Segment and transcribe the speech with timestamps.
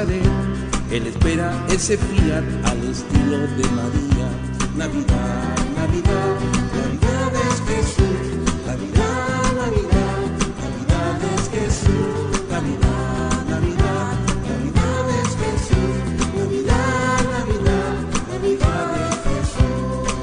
[0.00, 4.30] Él espera ese fiat al estilo de María.
[4.76, 6.38] Navidad, Navidad,
[6.78, 8.22] Navidad es Jesús.
[8.64, 10.22] Navidad, Navidad,
[10.62, 12.14] Navidad es Jesús.
[12.48, 14.14] Navidad, Navidad,
[14.46, 15.96] Navidad es Jesús.
[16.38, 17.94] Navidad, Navidad,
[18.30, 20.14] Navidad es Jesús.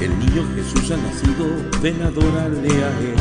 [0.00, 1.44] El niño Jesús ha nacido,
[1.82, 3.20] ven a adorarle a Él.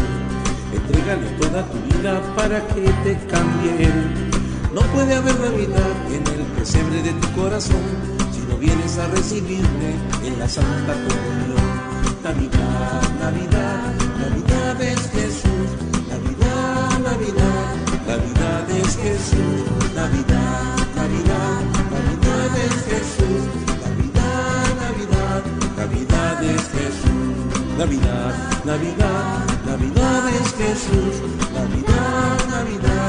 [0.73, 4.30] Entrégale toda tu vida para que te cambie Él.
[4.73, 7.83] No puede haber Navidad en el pesebre de tu corazón
[8.31, 11.91] si no vienes a recibirme en la Santa Comunión.
[12.23, 15.67] Navidad, Navidad, Navidad es Jesús.
[16.07, 17.75] Navidad, Navidad,
[18.07, 19.59] Navidad es Jesús.
[19.93, 21.61] Navidad, Navidad,
[21.91, 23.43] Navidad es Jesús.
[23.83, 25.43] Navidad, Navidad,
[25.75, 27.77] Navidad es Jesús.
[27.77, 28.33] Navidad,
[28.63, 31.15] Navidad, Navidad es Jesús.
[31.53, 33.00] Navidad, Navidad.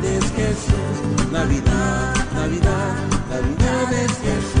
[0.00, 2.96] Navidad es Jesús, Navidad, Navidad,
[3.28, 4.59] Navidad es Jesús,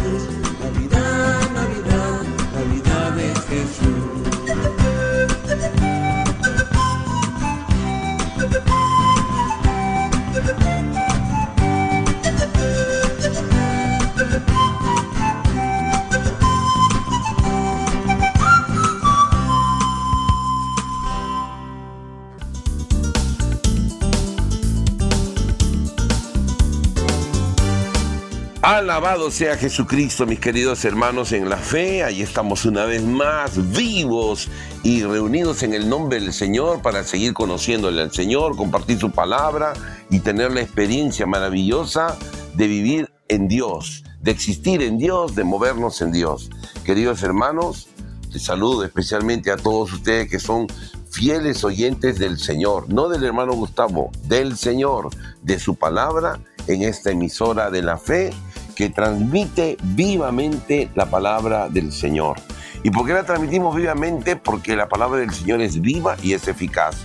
[28.80, 32.02] Alabado sea Jesucristo, mis queridos hermanos en la fe.
[32.02, 34.48] Ahí estamos una vez más vivos
[34.82, 39.74] y reunidos en el nombre del Señor para seguir conociéndole al Señor, compartir su palabra
[40.08, 42.16] y tener la experiencia maravillosa
[42.54, 46.48] de vivir en Dios, de existir en Dios, de movernos en Dios.
[46.82, 47.90] Queridos hermanos,
[48.32, 50.68] les saludo especialmente a todos ustedes que son
[51.10, 55.10] fieles oyentes del Señor, no del hermano Gustavo, del Señor,
[55.42, 58.32] de su palabra en esta emisora de la fe
[58.80, 62.38] que transmite vivamente la palabra del Señor.
[62.82, 64.36] ¿Y por qué la transmitimos vivamente?
[64.36, 66.96] Porque la palabra del Señor es viva y es eficaz.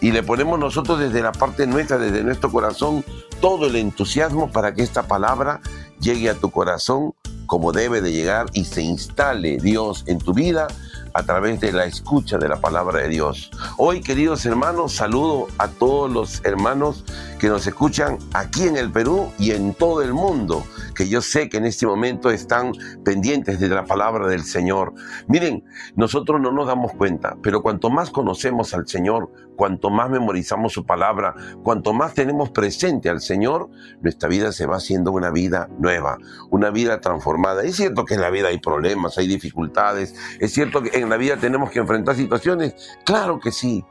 [0.00, 3.04] Y le ponemos nosotros desde la parte nuestra, desde nuestro corazón,
[3.40, 5.60] todo el entusiasmo para que esta palabra
[5.98, 7.12] llegue a tu corazón
[7.48, 10.68] como debe de llegar y se instale Dios en tu vida
[11.16, 13.50] a través de la escucha de la palabra de Dios.
[13.78, 17.06] Hoy, queridos hermanos, saludo a todos los hermanos
[17.38, 20.62] que nos escuchan aquí en el Perú y en todo el mundo,
[20.94, 22.72] que yo sé que en este momento están
[23.02, 24.92] pendientes de la palabra del Señor.
[25.26, 30.72] Miren, nosotros no nos damos cuenta, pero cuanto más conocemos al Señor, cuanto más memorizamos
[30.72, 33.68] su palabra, cuanto más tenemos presente al Señor,
[34.00, 36.18] nuestra vida se va haciendo una vida nueva,
[36.50, 37.62] una vida transformada.
[37.62, 41.16] Es cierto que en la vida hay problemas, hay dificultades, es cierto que en la
[41.16, 42.74] vida tenemos que enfrentar situaciones,
[43.04, 43.84] claro que sí,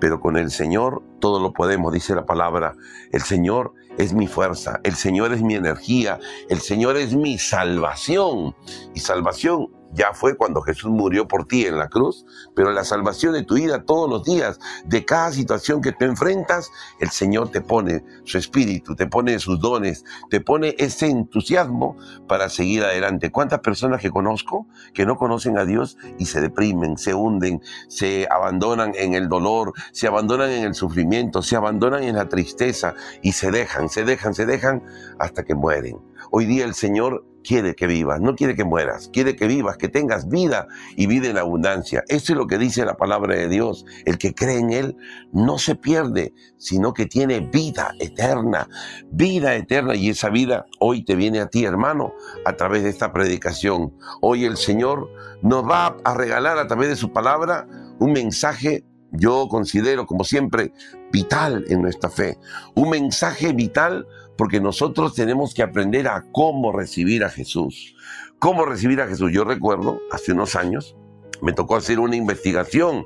[0.00, 2.74] pero con el Señor todo lo podemos, dice la palabra.
[3.10, 8.54] El Señor es mi fuerza, el Señor es mi energía, el Señor es mi salvación.
[8.94, 13.32] Y salvación ya fue cuando Jesús murió por ti en la cruz, pero la salvación
[13.32, 16.70] de tu vida todos los días, de cada situación que te enfrentas,
[17.00, 21.96] el Señor te pone su espíritu, te pone sus dones, te pone ese entusiasmo
[22.26, 23.30] para seguir adelante.
[23.30, 28.26] ¿Cuántas personas que conozco que no conocen a Dios y se deprimen, se hunden, se
[28.30, 33.32] abandonan en el dolor, se abandonan en el sufrimiento, se abandonan en la tristeza y
[33.32, 34.82] se dejan, se dejan, se dejan
[35.18, 35.98] hasta que mueren?
[36.30, 39.88] Hoy día el Señor quiere que vivas, no quiere que mueras, quiere que vivas, que
[39.88, 42.04] tengas vida y vida en abundancia.
[42.08, 43.86] Eso es lo que dice la palabra de Dios.
[44.04, 44.96] El que cree en Él
[45.32, 48.68] no se pierde, sino que tiene vida eterna,
[49.10, 49.94] vida eterna.
[49.94, 52.12] Y esa vida hoy te viene a ti, hermano,
[52.44, 53.94] a través de esta predicación.
[54.20, 55.08] Hoy el Señor
[55.40, 57.66] nos va a regalar a través de su palabra
[57.98, 60.72] un mensaje yo considero, como siempre,
[61.10, 62.38] vital en nuestra fe.
[62.74, 64.06] Un mensaje vital
[64.38, 67.96] porque nosotros tenemos que aprender a cómo recibir a Jesús.
[68.38, 69.32] ¿Cómo recibir a Jesús?
[69.32, 70.96] Yo recuerdo, hace unos años,
[71.42, 73.04] me tocó hacer una investigación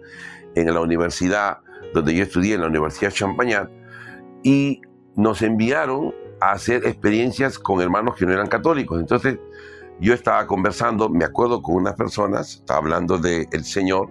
[0.55, 1.61] en la universidad
[1.95, 3.71] donde yo estudié, en la Universidad Champagnat,
[4.43, 4.83] y
[5.17, 9.01] nos enviaron a hacer experiencias con hermanos que no eran católicos.
[9.01, 9.39] Entonces,
[10.01, 14.11] yo estaba conversando, me acuerdo con unas personas, estaba hablando del Señor,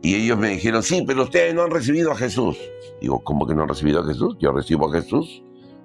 [0.00, 2.56] y ellos me dijeron, sí, pero ustedes no han recibido a Jesús.
[3.00, 4.36] Digo, ¿cómo que no han recibido a Jesús?
[4.38, 5.42] Yo recibo a Jesús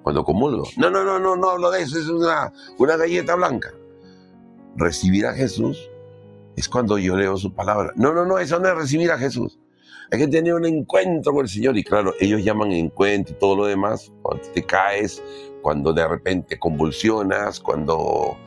[0.08, 0.66] cuando comulgo.
[0.78, 3.74] No, no, no, no, no hablo de eso, es una, una galleta blanca.
[4.74, 5.90] Recibir a Jesús
[6.56, 7.92] es cuando yo leo su palabra.
[7.94, 9.58] No, no, no, eso no es recibir a Jesús.
[10.10, 11.76] Hay que tener un encuentro con el Señor.
[11.76, 14.10] Y claro, ellos llaman encuentro y todo lo demás.
[14.22, 15.22] Cuando te caes,
[15.60, 18.38] cuando de repente convulsionas, cuando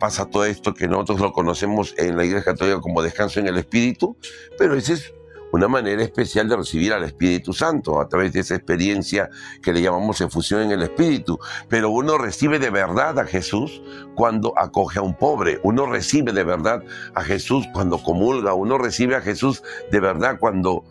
[0.00, 3.58] pasa todo esto que nosotros lo conocemos en la Iglesia Católica como descanso en el
[3.58, 4.16] Espíritu.
[4.58, 5.14] Pero esa es
[5.54, 9.30] una manera especial de recibir al Espíritu Santo a través de esa experiencia
[9.62, 11.38] que le llamamos efusión en el Espíritu.
[11.68, 13.80] Pero uno recibe de verdad a Jesús
[14.16, 16.82] cuando acoge a un pobre, uno recibe de verdad
[17.14, 19.62] a Jesús cuando comulga, uno recibe a Jesús
[19.92, 20.84] de verdad cuando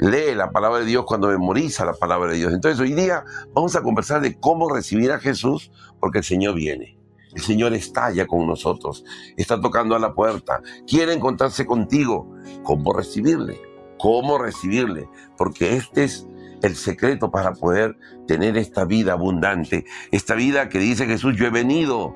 [0.00, 2.52] lee la palabra de Dios, cuando memoriza la palabra de Dios.
[2.52, 3.24] Entonces hoy día
[3.54, 5.70] vamos a conversar de cómo recibir a Jesús
[6.00, 6.98] porque el Señor viene.
[7.34, 9.04] El Señor está ya con nosotros,
[9.36, 12.34] está tocando a la puerta, quiere encontrarse contigo.
[12.64, 13.67] ¿Cómo recibirle?
[13.98, 15.08] ¿Cómo recibirle?
[15.36, 16.26] Porque este es
[16.62, 17.96] el secreto para poder
[18.26, 22.14] tener esta vida abundante, esta vida que dice Jesús, yo he venido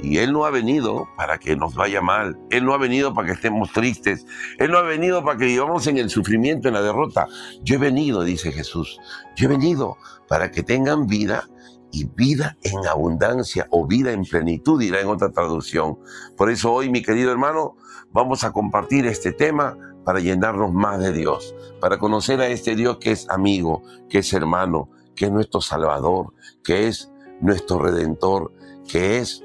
[0.00, 2.38] y Él no ha venido para que nos vaya mal.
[2.50, 4.26] Él no ha venido para que estemos tristes.
[4.58, 7.26] Él no ha venido para que vivamos en el sufrimiento, en la derrota.
[7.62, 9.00] Yo he venido, dice Jesús.
[9.36, 9.96] Yo he venido
[10.28, 11.48] para que tengan vida
[11.92, 15.98] y vida en abundancia o vida en plenitud, dirá en otra traducción.
[16.36, 17.76] Por eso hoy, mi querido hermano,
[18.12, 22.98] vamos a compartir este tema para llenarnos más de Dios, para conocer a este Dios
[22.98, 26.32] que es amigo, que es hermano, que es nuestro Salvador,
[26.62, 27.10] que es
[27.40, 28.52] nuestro Redentor,
[28.88, 29.42] que es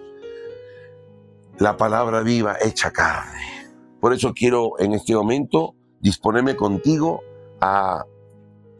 [1.57, 3.71] la palabra viva hecha carne.
[3.99, 7.21] Por eso quiero en este momento disponerme contigo
[7.59, 8.05] a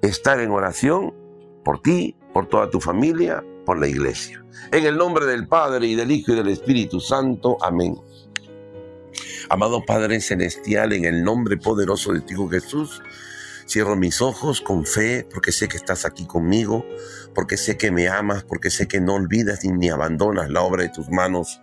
[0.04, 1.16] estar en oración
[1.66, 4.46] por ti, por toda tu familia, por la iglesia.
[4.72, 7.58] En el nombre del Padre y del Hijo y del Espíritu Santo.
[7.60, 7.96] Amén.
[9.52, 13.02] Amado Padre Celestial, en el nombre poderoso de ti, Jesús,
[13.68, 16.86] Cierro mis ojos con fe porque sé que estás aquí conmigo,
[17.36, 20.90] porque sé que me amas, porque sé que no olvidas ni, abandonas la obra de
[20.90, 21.60] tus manos.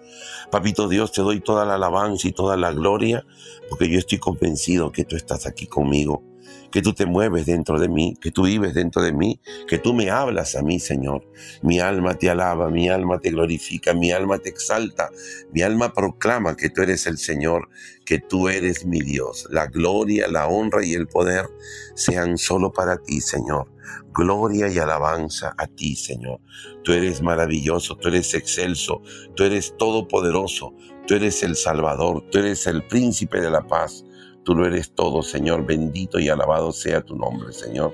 [0.50, 3.24] Papito Dios, te doy toda la alabanza y toda la gloria,
[3.70, 6.22] porque yo estoy convencido que tú estás aquí conmigo
[6.70, 9.94] que tú te mueves dentro de mí, que tú vives dentro de mí, que tú
[9.94, 11.24] me hablas a mí, Señor.
[11.62, 15.10] Mi alma te alaba, mi alma te glorifica, mi alma te exalta,
[15.52, 17.68] mi alma proclama que tú eres el Señor,
[18.04, 19.46] que tú eres mi Dios.
[19.50, 21.46] La gloria, la honra y el poder
[21.94, 23.70] sean solo para ti, Señor.
[24.12, 26.40] Gloria y alabanza a ti, Señor.
[26.82, 29.02] Tú eres maravilloso, tú eres excelso,
[29.34, 30.74] tú eres todopoderoso,
[31.06, 34.04] tú eres el Salvador, tú eres el príncipe de la paz.
[34.48, 35.66] Tú lo eres todo, Señor.
[35.66, 37.92] Bendito y alabado sea tu nombre, Señor.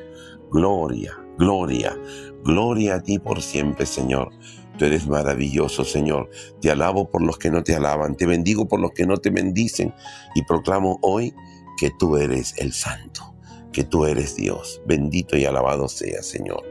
[0.52, 1.98] Gloria, gloria,
[2.44, 4.30] gloria a ti por siempre, Señor.
[4.78, 6.30] Tú eres maravilloso, Señor.
[6.60, 8.14] Te alabo por los que no te alaban.
[8.14, 9.92] Te bendigo por los que no te bendicen.
[10.36, 11.34] Y proclamo hoy
[11.76, 13.34] que tú eres el Santo,
[13.72, 14.80] que tú eres Dios.
[14.86, 16.62] Bendito y alabado sea, Señor.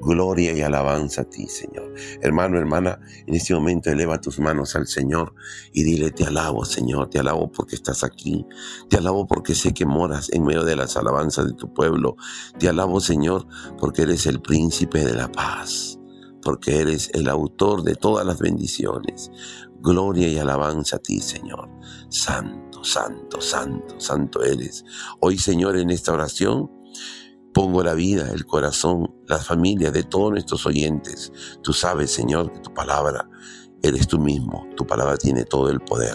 [0.00, 1.92] Gloria y alabanza a ti, Señor.
[2.20, 5.34] Hermano, hermana, en este momento eleva tus manos al Señor
[5.72, 8.46] y dile, te alabo, Señor, te alabo porque estás aquí.
[8.88, 12.16] Te alabo porque sé que moras en medio de las alabanzas de tu pueblo.
[12.58, 13.46] Te alabo, Señor,
[13.78, 15.98] porque eres el príncipe de la paz,
[16.42, 19.30] porque eres el autor de todas las bendiciones.
[19.80, 21.68] Gloria y alabanza a ti, Señor.
[22.08, 24.84] Santo, santo, santo, santo eres.
[25.20, 26.77] Hoy, Señor, en esta oración,
[27.58, 31.32] Pongo la vida, el corazón, la familia de todos nuestros oyentes.
[31.60, 33.28] Tú sabes, Señor, que tu palabra
[33.82, 34.64] eres tú mismo.
[34.76, 36.14] Tu palabra tiene todo el poder.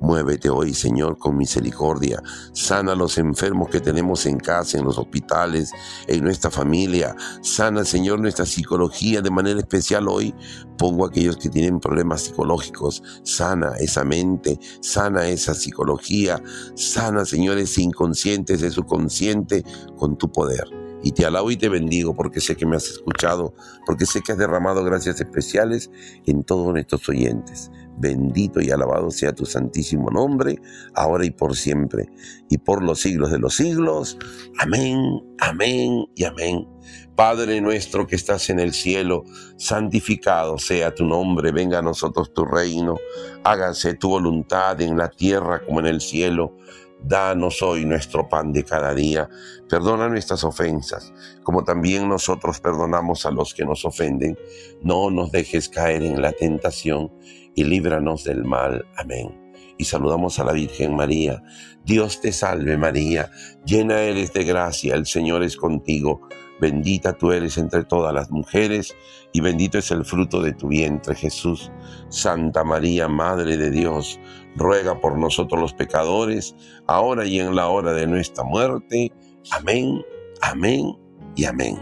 [0.00, 2.22] Muévete hoy, Señor, con misericordia.
[2.52, 5.72] Sana a los enfermos que tenemos en casa, en los hospitales,
[6.06, 7.16] en nuestra familia.
[7.42, 10.34] Sana, Señor, nuestra psicología de manera especial hoy.
[10.78, 13.02] Pongo a aquellos que tienen problemas psicológicos.
[13.22, 16.42] Sana esa mente, sana esa psicología.
[16.74, 19.64] Sana, Señor, ese inconsciente, ese subconsciente
[19.96, 20.85] con tu poder.
[21.02, 23.54] Y te alabo y te bendigo porque sé que me has escuchado,
[23.86, 25.90] porque sé que has derramado gracias especiales
[26.26, 27.70] en todos nuestros oyentes.
[27.98, 30.58] Bendito y alabado sea tu santísimo nombre,
[30.94, 32.10] ahora y por siempre,
[32.50, 34.18] y por los siglos de los siglos.
[34.58, 34.98] Amén,
[35.38, 36.66] amén y amén.
[37.14, 39.24] Padre nuestro que estás en el cielo,
[39.56, 42.98] santificado sea tu nombre, venga a nosotros tu reino,
[43.44, 46.54] hágase tu voluntad en la tierra como en el cielo.
[47.02, 49.28] Danos hoy nuestro pan de cada día.
[49.68, 51.12] Perdona nuestras ofensas,
[51.42, 54.38] como también nosotros perdonamos a los que nos ofenden.
[54.82, 57.12] No nos dejes caer en la tentación
[57.54, 58.86] y líbranos del mal.
[58.96, 59.42] Amén.
[59.78, 61.42] y saludamos a la Virgen María.
[61.84, 63.30] Dios te salve María,
[63.64, 66.26] llena eres de gracia, el Señor es contigo.
[66.60, 68.94] Bendita tú eres entre todas las mujeres
[69.32, 71.70] y bendito es el fruto de tu vientre Jesús.
[72.08, 74.18] Santa María, Madre de Dios,
[74.56, 76.54] ruega por nosotros los pecadores,
[76.86, 79.12] ahora y en la hora de nuestra muerte.
[79.50, 80.02] Amén,
[80.40, 80.96] amén
[81.34, 81.78] y amén.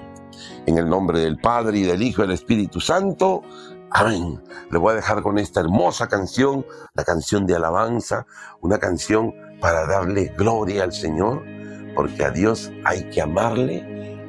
[0.67, 3.43] En el nombre del Padre y del Hijo y del Espíritu Santo.
[3.93, 4.43] Amén.
[4.73, 8.27] Le voy a dejar con esta hermosa canción, la canción de alabanza,
[8.61, 11.45] una canción para darle gloria al Señor,
[11.95, 13.94] porque a Dios hay que amarle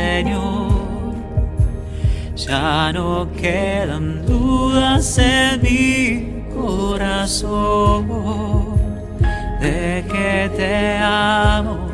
[0.00, 1.14] Señor,
[2.34, 8.08] ya no quedan dudas en mi corazón
[9.60, 11.90] de que te amo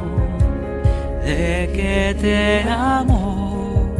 [1.25, 3.93] de que te amo,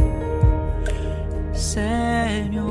[1.53, 2.67] Señor.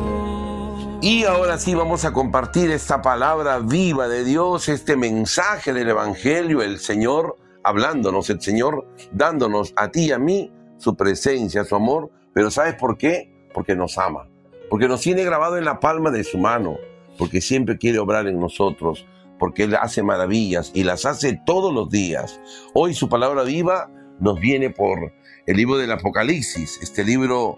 [1.02, 6.62] Y ahora sí vamos a compartir esta palabra viva de Dios, este mensaje del Evangelio,
[6.62, 12.12] el Señor hablándonos, el Señor dándonos a ti y a mí su presencia, su amor.
[12.34, 13.32] Pero ¿sabes por qué?
[13.54, 14.28] Porque nos ama,
[14.70, 16.78] porque nos tiene grabado en la palma de su mano,
[17.18, 19.06] porque siempre quiere obrar en nosotros,
[19.40, 22.40] porque Él hace maravillas y las hace todos los días.
[22.74, 23.90] Hoy su palabra viva
[24.20, 25.14] nos viene por
[25.46, 27.58] el libro del Apocalipsis, este libro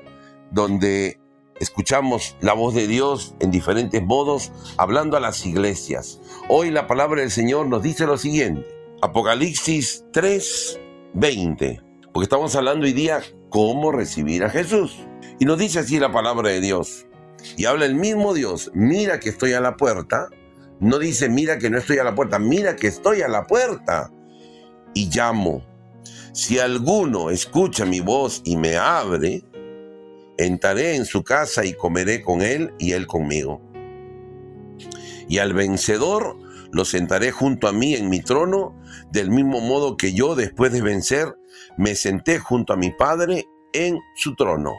[0.52, 1.20] donde
[1.60, 6.20] escuchamos la voz de Dios en diferentes modos, hablando a las iglesias.
[6.50, 8.68] Hoy la palabra del Señor nos dice lo siguiente,
[9.02, 10.80] Apocalipsis 3,
[11.14, 11.82] 20,
[12.14, 14.98] porque estamos hablando hoy día cómo recibir a Jesús.
[15.40, 17.06] Y nos dice así la palabra de Dios.
[17.56, 20.30] Y habla el mismo Dios, mira que estoy a la puerta.
[20.80, 24.12] No dice, mira que no estoy a la puerta, mira que estoy a la puerta.
[24.94, 25.64] Y llamo.
[26.34, 29.44] Si alguno escucha mi voz y me abre,
[30.38, 33.62] entraré en su casa y comeré con él y él conmigo.
[35.28, 36.38] Y al vencedor
[36.72, 38.76] lo sentaré junto a mí en mi trono,
[39.12, 41.36] del mismo modo que yo, después de vencer,
[41.78, 44.74] me senté junto a mi Padre en su trono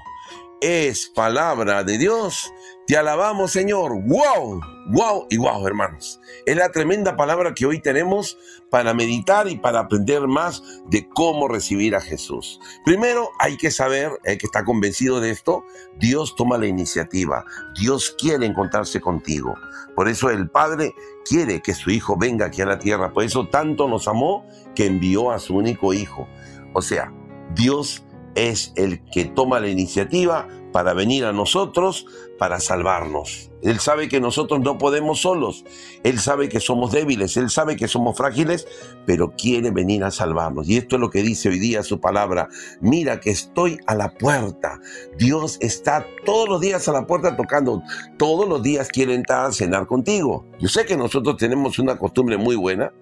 [0.61, 2.53] es palabra de Dios.
[2.87, 3.93] Te alabamos, Señor.
[4.03, 4.61] ¡Wow!
[4.89, 5.27] ¡Wow!
[5.31, 6.21] Y wow, hermanos.
[6.47, 8.39] Es la tremenda palabra que hoy tenemos
[8.71, 12.61] para meditar y para aprender más de cómo recibir a Jesús.
[12.85, 15.65] Primero, hay que saber, hay que estar convencido de esto.
[15.99, 17.45] Dios toma la iniciativa.
[17.79, 19.55] Dios quiere encontrarse contigo.
[19.95, 20.95] Por eso el Padre
[21.25, 23.13] quiere que su Hijo venga aquí a la tierra.
[23.13, 26.27] Por eso tanto nos amó que envió a su único Hijo.
[26.75, 27.13] O sea,
[27.55, 32.07] Dios es el que toma la iniciativa para venir a nosotros,
[32.39, 33.51] para salvarnos.
[33.63, 35.65] Él sabe que nosotros no podemos solos,
[36.05, 38.69] Él sabe que somos débiles, Él sabe que somos frágiles,
[39.05, 40.69] pero quiere venir a salvarnos.
[40.69, 42.49] Y esto es lo que dice hoy día su palabra.
[42.81, 44.81] Mira que estoy a la puerta.
[45.17, 47.83] Dios está todos los días a la puerta tocando.
[48.17, 50.47] Todos los días quiere entrar a cenar contigo.
[50.61, 52.93] Yo sé que nosotros tenemos una costumbre muy buena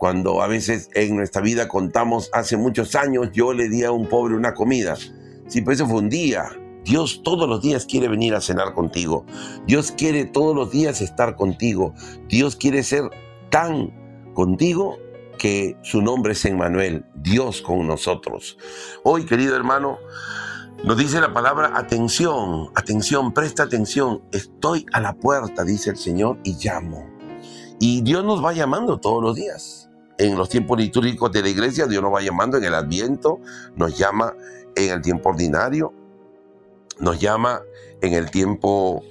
[0.00, 4.08] cuando a veces en nuestra vida contamos hace muchos años, yo le di a un
[4.08, 4.96] pobre una comida.
[4.96, 6.46] Sí, pero eso fue un día.
[6.86, 9.26] Dios todos los días quiere venir a cenar contigo.
[9.66, 11.92] Dios quiere todos los días estar contigo.
[12.30, 13.10] Dios quiere ser
[13.50, 13.92] tan
[14.32, 14.96] contigo
[15.38, 18.56] que su nombre es Emmanuel, Dios con nosotros.
[19.04, 19.98] Hoy, querido hermano,
[20.82, 24.22] Nos dice la palabra atención, atención, presta atención.
[24.32, 27.06] Estoy a la puerta, dice el Señor, y llamo.
[27.78, 29.89] Y Dios nos va llamando todos los días.
[30.20, 33.40] En los tiempos litúrgicos de la iglesia, Dios nos va llamando en el adviento,
[33.74, 34.34] nos llama
[34.76, 35.94] en el tiempo ordinario,
[36.98, 37.62] nos llama
[38.02, 39.02] en el tiempo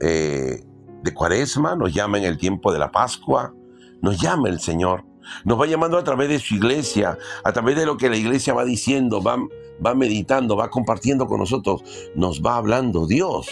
[0.00, 0.64] eh,
[1.02, 3.54] de cuaresma, nos llama en el tiempo de la Pascua,
[4.00, 5.04] nos llama el Señor.
[5.44, 8.54] Nos va llamando a través de su iglesia, a través de lo que la iglesia
[8.54, 9.36] va diciendo, va,
[9.84, 11.82] va meditando, va compartiendo con nosotros,
[12.14, 13.48] nos va hablando Dios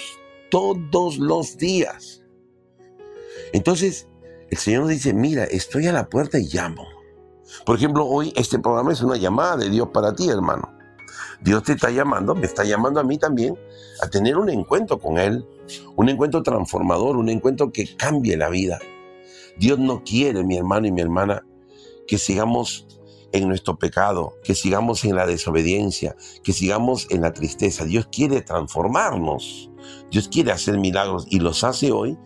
[0.51, 2.23] todos los días.
[3.53, 4.09] Entonces,
[4.53, 6.87] el Señor nos dice, mira, estoy a la puerta y llamo.
[7.65, 10.71] Por ejemplo, hoy este programa es una llamada de Dios para ti, hermano.
[11.41, 13.59] Dios te está llamando, me está llamando a mí también
[14.03, 15.47] a tener un encuentro con Él,
[15.97, 18.79] un encuentro transformador, un encuentro que cambie la vida.
[19.57, 21.47] Dios no quiere, mi hermano y mi hermana,
[22.07, 22.87] que sigamos
[23.33, 27.87] en nuestro pecado, que sigamos en la desobediencia, que sigamos en la tristeza.
[27.87, 29.71] Dios quiere transformarnos.
[30.11, 32.19] Dios quiere hacer milagros y los hace hoy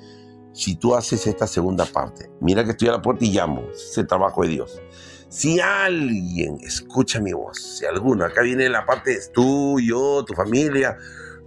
[0.57, 2.31] si tú haces esta segunda parte.
[2.41, 3.63] Mira que estoy a la puerta y llamo.
[3.71, 4.81] Es el trabajo de Dios.
[5.29, 10.97] Si alguien escucha mi voz, si alguno, acá viene la parte tú, yo, tu familia,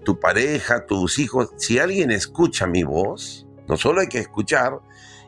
[0.05, 4.79] tu pareja, tus hijos, si alguien escucha mi voz, no solo hay que escuchar,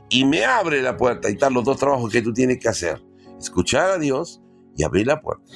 [0.09, 3.03] y me abre la puerta y están los dos trabajos que tú tienes que hacer.
[3.39, 4.43] Escuchar a Dios
[4.77, 5.53] y abrir la puerta.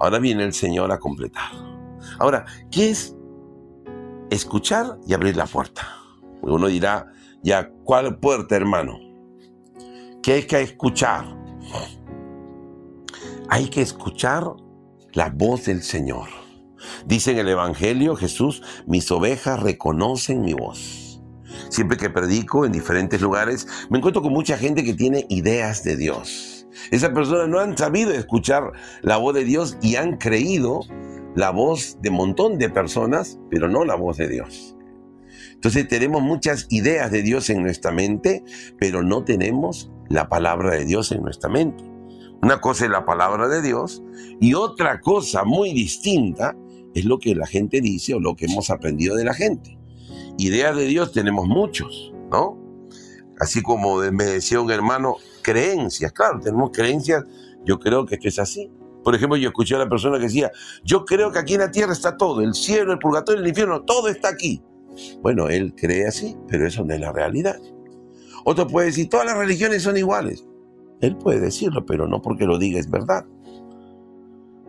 [0.00, 1.52] Ahora viene el Señor a completar.
[2.18, 3.14] Ahora, ¿qué es
[4.30, 5.86] escuchar y abrir la puerta?
[6.42, 7.12] Uno dirá,
[7.48, 9.00] ya, ¿cuál puerta, hermano?
[10.22, 11.24] ¿Qué hay que escuchar?
[13.48, 14.44] Hay que escuchar
[15.14, 16.28] la voz del Señor.
[17.06, 21.22] Dice en el Evangelio Jesús, mis ovejas reconocen mi voz.
[21.70, 25.96] Siempre que predico en diferentes lugares, me encuentro con mucha gente que tiene ideas de
[25.96, 26.68] Dios.
[26.90, 30.80] Esas personas no han sabido escuchar la voz de Dios y han creído
[31.34, 34.77] la voz de un montón de personas, pero no la voz de Dios.
[35.58, 38.44] Entonces tenemos muchas ideas de Dios en nuestra mente,
[38.78, 41.84] pero no tenemos la palabra de Dios en nuestra mente.
[42.42, 44.02] Una cosa es la palabra de Dios
[44.40, 46.56] y otra cosa muy distinta
[46.94, 49.78] es lo que la gente dice o lo que hemos aprendido de la gente
[50.38, 52.56] ideas de Dios tenemos muchos, ¿no?
[53.40, 57.24] Así como me decía un hermano, creencias, claro, tenemos creencias,
[57.64, 58.70] yo creo que es así.
[59.04, 60.50] Por ejemplo, yo escuché a la persona que decía,
[60.84, 63.82] yo creo que aquí en la tierra está todo, el cielo, el purgatorio, el infierno,
[63.82, 64.62] todo está aquí.
[65.22, 67.56] Bueno, él cree así, pero eso no es la realidad.
[68.44, 70.46] Otro puede decir, todas las religiones son iguales.
[71.00, 73.26] Él puede decirlo, pero no porque lo diga es verdad.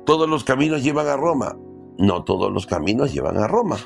[0.06, 1.58] Todos los caminos llevan a Roma.
[1.98, 3.78] No todos los caminos llevan a Roma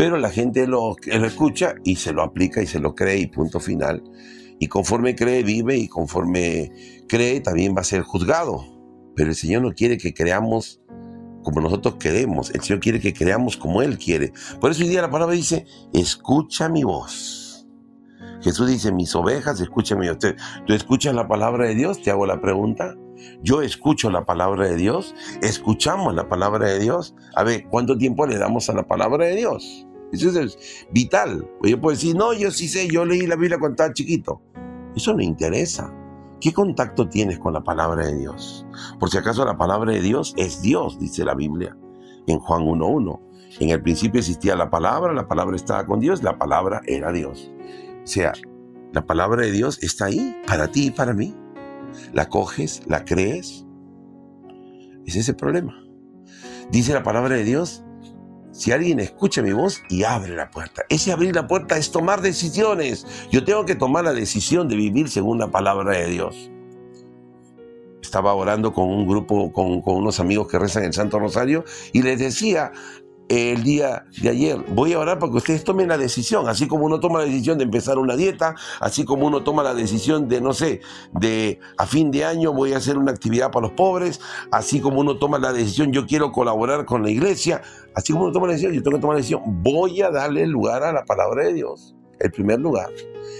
[0.00, 3.60] pero la gente lo, escucha y se lo aplica y se lo cree y punto
[3.60, 4.02] final.
[4.58, 6.72] Y conforme cree, vive y conforme
[7.06, 8.64] cree, también va a ser juzgado.
[9.14, 10.80] Pero el Señor no quiere que creamos
[11.42, 12.50] como nosotros queremos.
[12.50, 14.32] El Señor quiere que creamos como Él quiere.
[14.60, 17.66] Por eso hoy día la palabra dice, escucha mi voz.
[18.42, 20.10] Jesús dice, mis ovejas, escúchame.
[20.10, 22.02] Usted, ¿Tú escuchas la palabra de Dios?
[22.02, 22.96] Te hago la pregunta.
[23.42, 25.14] Yo escucho la palabra de Dios.
[25.42, 27.14] Escuchamos la palabra de Dios.
[27.34, 29.86] A ver, ¿cuánto tiempo le damos a la palabra de Dios?
[30.12, 31.46] Eso es vital.
[31.62, 34.40] Yo puedo decir, no, yo sí sé, yo leí la Biblia cuando estaba chiquito.
[34.96, 35.94] Eso no interesa.
[36.40, 38.66] ¿Qué contacto tienes con la palabra de Dios?
[38.98, 41.76] Por si acaso la palabra de Dios es Dios, dice la Biblia
[42.26, 43.20] en Juan 1.1.
[43.60, 47.52] En el principio existía la palabra, la palabra estaba con Dios, la palabra era Dios.
[48.02, 48.32] O sea,
[48.92, 51.36] la palabra de Dios está ahí para ti y para mí.
[52.12, 53.66] La coges, la crees.
[55.04, 55.74] Es ese problema.
[56.70, 57.84] Dice la palabra de Dios
[58.52, 60.82] si alguien escucha mi voz y abre la puerta.
[60.88, 63.06] Ese abrir la puerta es tomar decisiones.
[63.30, 66.50] Yo tengo que tomar la decisión de vivir según la palabra de Dios.
[68.02, 72.02] Estaba orando con un grupo, con, con unos amigos que rezan el Santo Rosario y
[72.02, 72.72] les decía,
[73.30, 74.58] el día de ayer.
[74.74, 77.58] Voy a orar para que ustedes tomen la decisión, así como uno toma la decisión
[77.58, 80.80] de empezar una dieta, así como uno toma la decisión de, no sé,
[81.12, 85.00] de a fin de año voy a hacer una actividad para los pobres, así como
[85.00, 87.62] uno toma la decisión, yo quiero colaborar con la iglesia,
[87.94, 90.44] así como uno toma la decisión, yo tengo que tomar la decisión, voy a darle
[90.48, 92.90] lugar a la palabra de Dios, el primer lugar,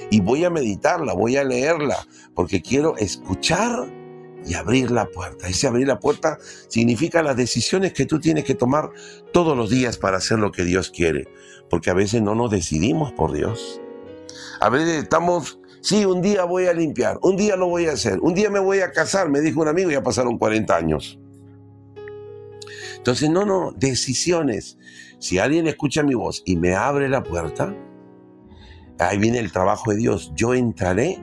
[0.08, 1.96] y voy a meditarla, voy a leerla,
[2.36, 3.99] porque quiero escuchar
[4.46, 5.48] y abrir la puerta.
[5.48, 8.90] Ese abrir la puerta significa las decisiones que tú tienes que tomar
[9.32, 11.28] todos los días para hacer lo que Dios quiere.
[11.68, 13.80] Porque a veces no nos decidimos por Dios.
[14.60, 18.18] A veces estamos, sí, un día voy a limpiar, un día lo voy a hacer,
[18.20, 21.18] un día me voy a casar, me dijo un amigo, ya pasaron 40 años.
[22.96, 24.76] Entonces, no, no, decisiones.
[25.18, 27.74] Si alguien escucha mi voz y me abre la puerta,
[28.98, 30.32] ahí viene el trabajo de Dios.
[30.34, 31.18] Yo entraré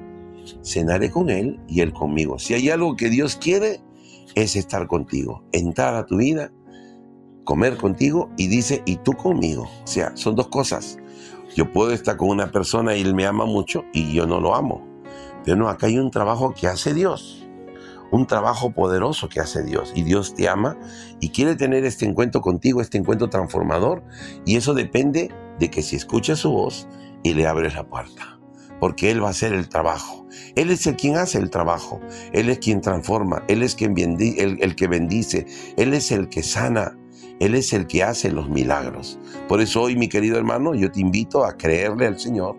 [0.64, 2.40] cenaré con Él y Él conmigo.
[2.40, 3.82] Si hay algo que Dios quiere,
[4.36, 6.52] es estar contigo, entrar a tu vida,
[7.44, 9.64] comer contigo y dice, y tú conmigo.
[9.84, 10.98] O sea, son dos cosas.
[11.56, 14.54] Yo puedo estar con una persona y él me ama mucho y yo no lo
[14.54, 14.86] amo.
[15.44, 17.48] Pero no, acá hay un trabajo que hace Dios.
[18.12, 19.94] Un trabajo poderoso que hace Dios.
[19.96, 20.78] Y Dios te ama
[21.20, 24.04] y quiere tener este encuentro contigo, este encuentro transformador.
[24.46, 26.88] Y eso depende de que si escuchas su voz
[27.24, 28.40] y le abres la puerta.
[28.80, 30.27] Porque Él va a hacer el trabajo.
[30.58, 32.02] Él es el quien hace el trabajo.
[32.34, 33.44] Él es quien transforma.
[33.48, 35.46] Él es quien el, el que bendice.
[35.78, 36.98] Él es el que sana.
[37.40, 39.20] Él es el que hace los milagros.
[39.48, 42.58] Por eso hoy, mi querido hermano, yo te invito a creerle al Señor,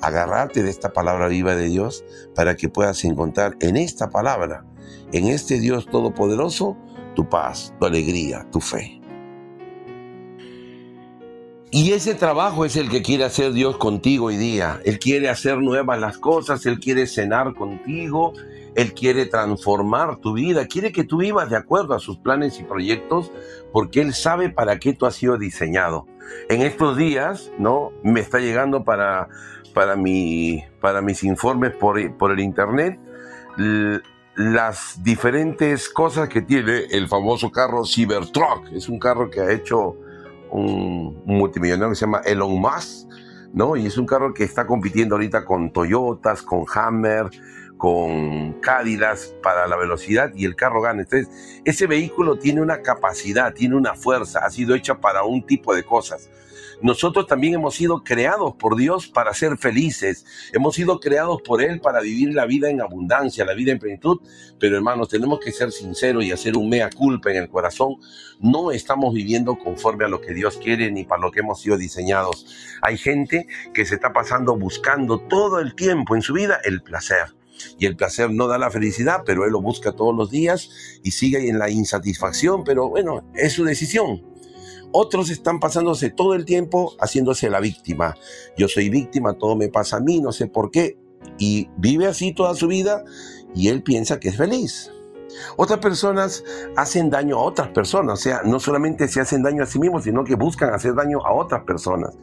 [0.00, 2.02] agarrarte de esta palabra viva de Dios
[2.34, 4.64] para que puedas encontrar en esta palabra,
[5.12, 6.78] en este Dios todopoderoso,
[7.14, 9.03] tu paz, tu alegría, tu fe.
[11.76, 14.80] Y ese trabajo es el que quiere hacer Dios contigo hoy día.
[14.84, 18.32] Él quiere hacer nuevas las cosas, Él quiere cenar contigo,
[18.76, 22.62] él quiere transformar tu vida, quiere que tú vivas de acuerdo a sus planes y
[22.62, 23.32] proyectos,
[23.72, 26.06] porque Él sabe para qué tú has sido diseñado.
[26.48, 27.90] En estos días, ¿no?
[28.04, 29.28] Me está llegando para,
[29.74, 33.00] para, mi, para mis informes por, por el Internet
[34.36, 38.70] las diferentes cosas que tiene el famoso carro Cybertruck.
[38.72, 39.96] Es un carro que ha hecho
[40.54, 43.08] un, multimillonario que se llama Elon Musk,
[43.52, 43.76] ¿no?
[43.76, 47.30] Y es un carro que está compitiendo ahorita con Toyotas, con Hammer,
[47.76, 51.02] con Cádilas para la velocidad y el carro gana.
[51.02, 55.74] Entonces, ese vehículo tiene una capacidad, tiene una fuerza, ha sido hecha para un tipo
[55.74, 56.30] de cosas.
[56.84, 60.26] Nosotros también hemos sido creados por Dios para ser felices.
[60.52, 64.20] Hemos sido creados por Él para vivir la vida en abundancia, la vida en plenitud.
[64.60, 67.96] Pero hermanos, tenemos que ser sinceros y hacer un mea culpa en el corazón.
[68.38, 71.78] No estamos viviendo conforme a lo que Dios quiere ni para lo que hemos sido
[71.78, 72.46] diseñados.
[72.82, 77.34] Hay gente que se está pasando buscando todo el tiempo en su vida el placer
[77.78, 80.68] y el placer no da la felicidad, pero él lo busca todos los días
[81.02, 84.33] y sigue en la insatisfacción, pero bueno, es su decisión.
[84.96, 88.14] Otros están pasándose todo el tiempo haciéndose la víctima.
[88.56, 90.96] Yo soy víctima, todo me pasa a mí, no sé por qué.
[91.36, 93.02] Y vive así toda su vida
[93.56, 94.92] y él piensa que es feliz.
[95.56, 96.44] Otras personas
[96.76, 100.04] hacen daño a otras personas, o sea, no solamente se hacen daño a sí mismos,
[100.04, 102.16] sino que buscan hacer daño a otras personas.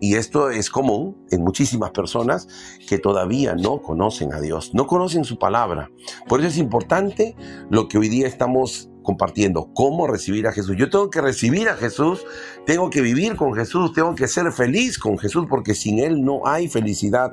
[0.00, 2.48] Y esto es común en muchísimas personas
[2.88, 5.90] que todavía no conocen a Dios, no conocen su palabra.
[6.28, 7.36] Por eso es importante
[7.68, 10.76] lo que hoy día estamos compartiendo, cómo recibir a Jesús.
[10.76, 12.26] Yo tengo que recibir a Jesús,
[12.66, 16.42] tengo que vivir con Jesús, tengo que ser feliz con Jesús, porque sin Él no
[16.44, 17.32] hay felicidad.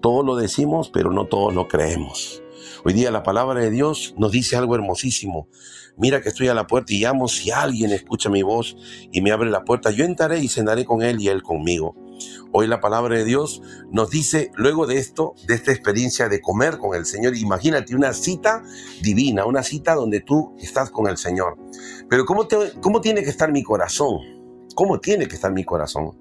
[0.00, 2.42] Todos lo decimos, pero no todos lo creemos.
[2.82, 5.48] Hoy día la palabra de Dios nos dice algo hermosísimo.
[5.98, 8.74] Mira que estoy a la puerta y llamo si alguien escucha mi voz
[9.12, 11.94] y me abre la puerta, yo entraré y cenaré con él y él conmigo.
[12.52, 16.78] Hoy la palabra de Dios nos dice, luego de esto, de esta experiencia de comer
[16.78, 18.62] con el Señor, imagínate una cita
[19.02, 21.58] divina, una cita donde tú estás con el Señor.
[22.08, 22.46] Pero ¿cómo,
[22.80, 24.18] cómo tiene que estar mi corazón?
[24.74, 26.18] ¿Cómo tiene que estar mi corazón?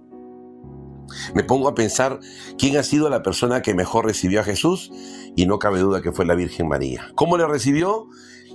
[1.34, 2.20] Me pongo a pensar
[2.58, 4.92] quién ha sido la persona que mejor recibió a Jesús
[5.36, 7.12] y no cabe duda que fue la Virgen María.
[7.16, 8.08] ¿Cómo le recibió?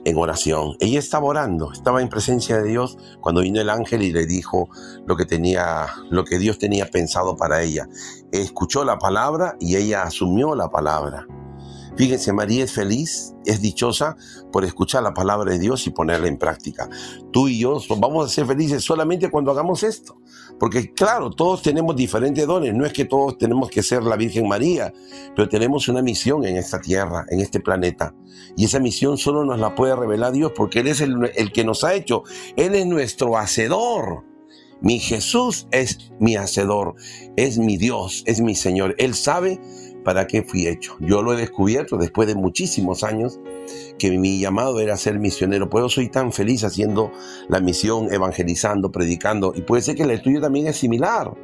[0.07, 0.77] En oración.
[0.79, 4.69] Ella estaba orando, estaba en presencia de Dios cuando vino el ángel y le dijo
[5.05, 7.89] lo que tenía, lo que Dios tenía pensado para ella.
[8.31, 11.27] Escuchó la palabra y ella asumió la palabra.
[11.97, 14.17] Fíjense, María es feliz, es dichosa
[14.53, 16.89] por escuchar la palabra de Dios y ponerla en práctica.
[17.33, 20.21] Tú y yo vamos a ser felices solamente cuando hagamos esto.
[20.59, 22.75] Porque claro, todos tenemos diferentes dones.
[22.75, 24.93] No es que todos tenemos que ser la Virgen María,
[25.35, 28.15] pero tenemos una misión en esta tierra, en este planeta.
[28.57, 31.65] Y esa misión solo nos la puede revelar Dios porque Él es el, el que
[31.65, 32.25] nos ha hecho.
[32.57, 34.25] Él es nuestro hacedor.
[34.83, 36.97] Mi Jesús es mi hacedor,
[37.37, 38.95] es mi Dios, es mi Señor.
[38.99, 39.59] Él sabe
[40.07, 40.97] para qué fui hecho.
[41.01, 43.41] Yo lo he descubierto después de muchísimos años
[43.99, 45.69] que mi llamado era ser misionero.
[45.69, 47.11] Por eso soy tan feliz haciendo
[47.49, 49.53] la misión, evangelizando, predicando.
[49.57, 51.35] Y puede ser que el tuyo también es similar.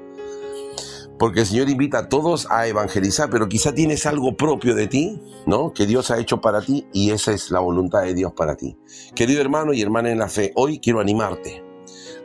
[1.18, 5.20] Porque el Señor invita a todos a evangelizar, pero quizá tienes algo propio de ti,
[5.44, 5.72] ¿no?
[5.72, 8.78] Que Dios ha hecho para ti y esa es la voluntad de Dios para ti.
[9.16, 11.64] Querido hermano y hermana en la fe, hoy quiero animarte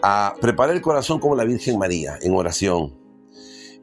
[0.04, 2.96] a preparar el corazón como la Virgen María en oración,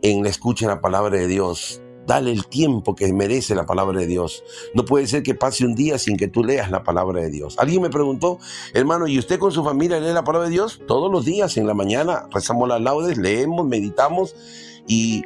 [0.03, 4.01] en la escucha de la palabra de Dios, Dale el tiempo que merece la palabra
[4.01, 4.45] de Dios.
[4.75, 7.57] No puede ser que pase un día sin que tú leas la palabra de Dios.
[7.59, 8.39] Alguien me preguntó,
[8.73, 10.81] hermano, ¿y usted con su familia lee la palabra de Dios?
[10.87, 14.35] Todos los días en la mañana rezamos las laudes, leemos, meditamos
[14.87, 15.25] y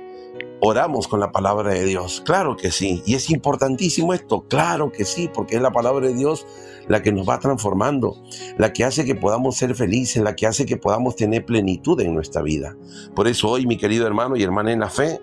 [0.61, 2.23] oramos con la palabra de Dios.
[2.25, 3.03] Claro que sí.
[3.07, 4.45] Y es importantísimo esto.
[4.49, 6.47] Claro que sí, porque es la palabra de Dios
[6.89, 8.17] la que nos va transformando,
[8.57, 12.15] la que hace que podamos ser felices, la que hace que podamos tener plenitud en
[12.15, 12.77] nuestra vida.
[13.15, 15.21] Por eso hoy, mi querido hermano y hermana en la fe,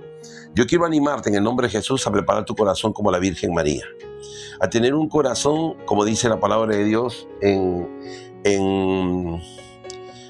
[0.56, 3.54] yo quiero animarte en el nombre de Jesús a preparar tu corazón como la Virgen
[3.54, 3.84] María,
[4.62, 7.90] a tener un corazón, como dice la palabra de Dios, en,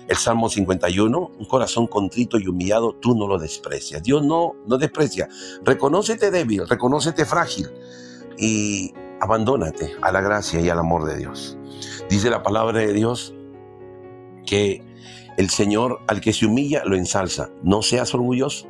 [0.07, 4.01] El Salmo 51, un corazón contrito y humillado, tú no lo desprecias.
[4.01, 5.27] Dios no, no desprecia.
[5.63, 7.69] Reconócete débil, reconócete frágil
[8.37, 11.57] y abandónate a la gracia y al amor de Dios.
[12.09, 13.33] Dice la palabra de Dios
[14.45, 14.83] que
[15.37, 17.49] el Señor al que se humilla lo ensalza.
[17.63, 18.67] No seas orgulloso.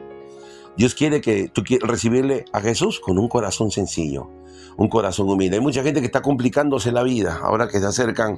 [0.77, 4.29] Dios quiere que tú recibirle a Jesús con un corazón sencillo,
[4.77, 5.57] un corazón humilde.
[5.57, 8.37] Hay mucha gente que está complicándose la vida ahora que se acercan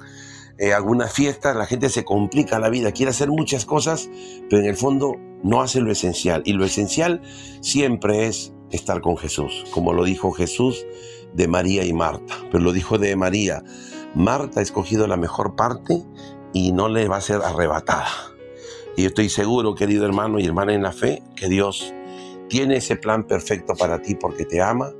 [0.60, 4.10] eh, algunas fiestas, la gente se complica la vida, quiere hacer muchas cosas,
[4.50, 6.41] pero en el fondo no hace lo esencial.
[6.45, 7.21] Y lo esencial
[7.62, 10.86] siempre es estar con Jesús, como lo dijo Jesús
[11.34, 12.36] de María y Marta.
[12.52, 13.63] Pero lo dijo de María,
[14.15, 16.04] Marta ha escogido la mejor parte
[16.54, 18.10] y no le va a ser arrebatada.
[18.95, 21.93] Y estoy seguro, querido hermano y hermana en la fe, que Dios
[22.50, 24.92] tiene ese plan perfecto para ti porque te ama,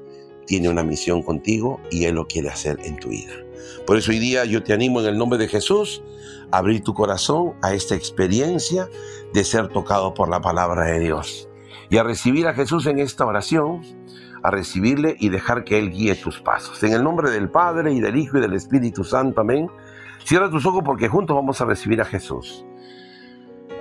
[0.46, 3.34] tiene una misión contigo y Él lo quiere hacer en tu vida.
[3.86, 6.04] Por eso hoy día yo te animo en el nombre de Jesús
[6.52, 8.90] a abrir tu corazón a esta experiencia
[9.34, 11.50] de ser tocado por la palabra de Dios
[11.90, 13.82] y a recibir a Jesús en esta oración,
[14.44, 16.82] a recibirle y dejar que Él guíe tus pasos.
[16.84, 19.70] En el nombre del Padre y del Hijo y del Espíritu Santo, amén.
[20.24, 22.66] Cierra tus ojos porque juntos vamos a recibir a Jesús.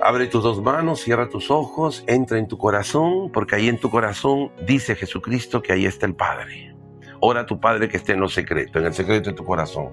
[0.01, 3.89] Abre tus dos manos, cierra tus ojos, entra en tu corazón, porque ahí en tu
[3.89, 6.75] corazón dice Jesucristo que ahí está el Padre.
[7.19, 9.91] Ora a tu Padre que esté en lo secreto, en el secreto de tu corazón.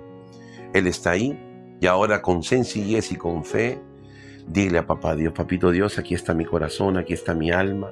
[0.74, 1.38] Él está ahí
[1.80, 3.80] y ahora con sencillez y con fe,
[4.46, 7.90] dile a papá Dios, papito Dios, aquí está mi corazón, aquí está mi alma.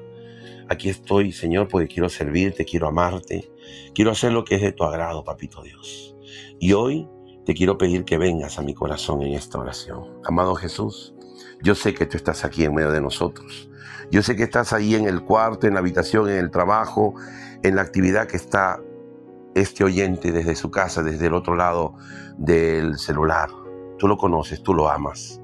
[0.68, 3.50] Aquí estoy, Señor, porque quiero servirte, quiero amarte,
[3.94, 6.14] quiero hacer lo que es de tu agrado, papito Dios.
[6.60, 7.08] Y hoy
[7.46, 10.20] te quiero pedir que vengas a mi corazón en esta oración.
[10.24, 11.14] Amado Jesús,
[11.62, 13.70] yo sé que tú estás aquí en medio de nosotros.
[14.10, 17.14] Yo sé que estás ahí en el cuarto, en la habitación, en el trabajo,
[17.62, 18.80] en la actividad que está
[19.54, 21.94] este oyente desde su casa, desde el otro lado
[22.36, 23.50] del celular.
[23.98, 25.40] Tú lo conoces, tú lo amas.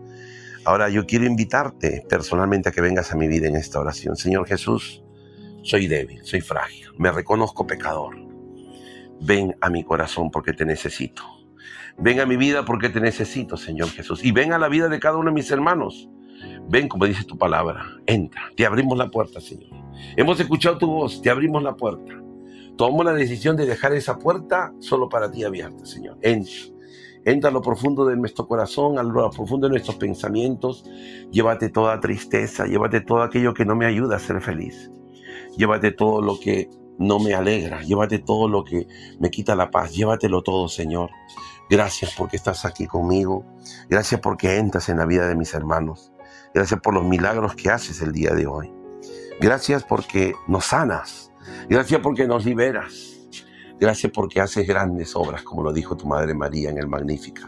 [0.64, 4.16] Ahora yo quiero invitarte personalmente a que vengas a mi vida en esta oración.
[4.16, 5.02] Señor Jesús,
[5.62, 8.16] soy débil, soy frágil, me reconozco pecador.
[9.20, 11.22] Ven a mi corazón porque te necesito.
[11.98, 14.24] Ven a mi vida porque te necesito, Señor Jesús.
[14.24, 16.08] Y ven a la vida de cada uno de mis hermanos.
[16.68, 17.84] Ven como dice tu palabra.
[18.06, 18.42] Entra.
[18.56, 19.70] Te abrimos la puerta, Señor.
[20.16, 21.20] Hemos escuchado tu voz.
[21.20, 22.12] Te abrimos la puerta.
[22.76, 26.18] Tomamos la decisión de dejar esa puerta solo para ti abierta, Señor.
[26.22, 26.52] Entra.
[27.24, 30.84] Entra a lo profundo de nuestro corazón, a lo profundo de nuestros pensamientos.
[31.32, 34.90] Llévate toda tristeza, llévate todo aquello que no me ayuda a ser feliz.
[35.56, 38.87] Llévate todo lo que no me alegra, llévate todo lo que
[39.20, 41.11] me quita la paz, llévatelo todo, Señor.
[41.70, 43.44] Gracias porque estás aquí conmigo.
[43.88, 46.12] Gracias porque entras en la vida de mis hermanos.
[46.54, 48.72] Gracias por los milagros que haces el día de hoy.
[49.40, 51.31] Gracias porque nos sanas.
[51.68, 53.18] Gracias porque nos liberas.
[53.78, 57.46] Gracias porque haces grandes obras, como lo dijo tu Madre María en el Magnífica.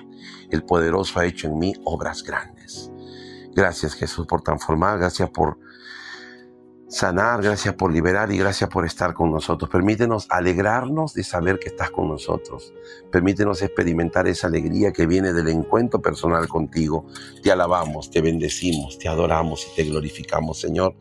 [0.51, 2.93] El poderoso ha hecho en mí obras grandes.
[3.53, 4.99] Gracias Jesús por transformar.
[4.99, 5.59] Gracias por
[6.91, 9.71] sanar, gracias por liberar y gracias por estar con nosotros.
[9.71, 12.75] Permítenos alegrarnos de saber que estás con nosotros.
[13.13, 17.07] Permítenos experimentar esa alegría que viene del encuentro personal contigo.
[17.43, 20.97] Te alabamos, te bendecimos, te adoramos y te glorificamos, Señor.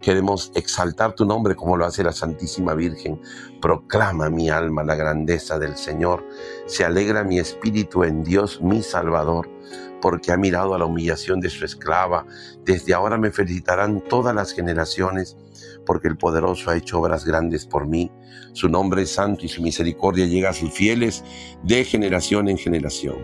[0.00, 3.20] Queremos exaltar tu nombre como lo hace la Santísima Virgen.
[3.60, 6.26] Proclama mi alma la grandeza del Señor.
[6.66, 9.50] Se alegra mi espíritu en Dios mi Salvador
[10.04, 12.26] porque ha mirado a la humillación de su esclava.
[12.62, 15.34] Desde ahora me felicitarán todas las generaciones,
[15.86, 18.12] porque el poderoso ha hecho obras grandes por mí.
[18.52, 21.24] Su nombre es santo y su misericordia llega a sus fieles
[21.62, 23.16] de generación en generación.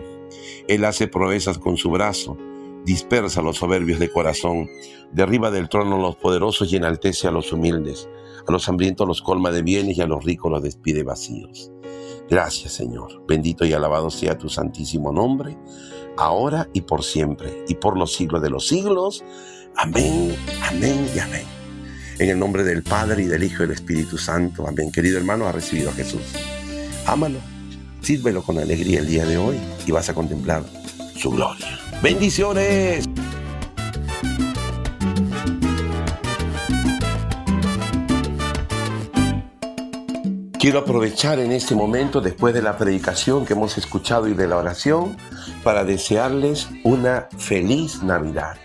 [0.67, 2.35] Él hace proezas con su brazo,
[2.83, 4.67] dispersa los soberbios de corazón,
[5.11, 8.09] derriba del trono a los poderosos y enaltece a los humildes.
[8.47, 11.71] A los hambrientos los colma de bienes y a los ricos los despide vacíos.
[12.27, 13.23] Gracias Señor.
[13.27, 15.55] Bendito y alabado sea tu santísimo nombre
[16.17, 19.23] ahora y por siempre, y por los siglos de los siglos.
[19.75, 20.35] Amén,
[20.69, 21.43] amén y amén.
[22.19, 24.67] En el nombre del Padre y del Hijo y del Espíritu Santo.
[24.67, 24.91] Amén.
[24.91, 26.21] Querido hermano, ha recibido a Jesús.
[27.05, 27.39] Ámalo,
[28.01, 30.63] sírvelo con alegría el día de hoy y vas a contemplar
[31.15, 31.79] su gloria.
[32.01, 33.07] Bendiciones.
[40.61, 44.57] Quiero aprovechar en este momento, después de la predicación que hemos escuchado y de la
[44.57, 45.17] oración,
[45.63, 48.57] para desearles una feliz Navidad.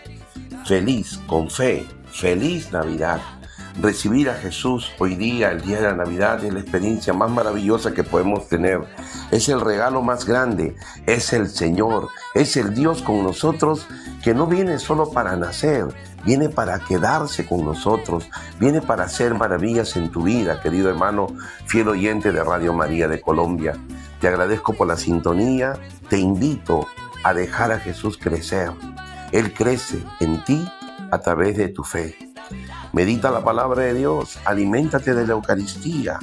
[0.66, 3.22] Feliz, con fe, feliz Navidad.
[3.81, 7.93] Recibir a Jesús hoy día, el día de la Navidad, es la experiencia más maravillosa
[7.93, 8.81] que podemos tener.
[9.31, 13.87] Es el regalo más grande, es el Señor, es el Dios con nosotros
[14.25, 15.89] que no viene solo para nacer,
[16.25, 21.27] viene para quedarse con nosotros, viene para hacer maravillas en tu vida, querido hermano,
[21.67, 23.75] fiel oyente de Radio María de Colombia.
[24.23, 25.75] Te agradezco por la sintonía,
[26.09, 26.87] te invito
[27.25, 28.73] a dejar a Jesús crecer,
[29.33, 30.67] Él crece en ti
[31.11, 32.26] a través de tu fe.
[32.92, 36.18] Medita la palabra de Dios, aliméntate de la Eucaristía,